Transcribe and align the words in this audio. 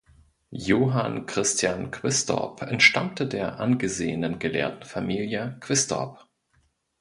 Johann 0.49 1.27
Christian 1.27 1.91
Quistorp 1.91 2.63
entstammte 2.63 3.27
der 3.27 3.59
angesehenen 3.59 4.39
Gelehrtenfamilie 4.39 5.57
Quistorp. 5.59 6.25